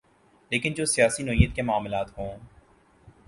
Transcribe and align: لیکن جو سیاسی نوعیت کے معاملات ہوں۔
لیکن 0.49 0.73
جو 0.73 0.85
سیاسی 0.85 1.23
نوعیت 1.23 1.55
کے 1.55 1.61
معاملات 1.61 2.17
ہوں۔ 2.17 2.37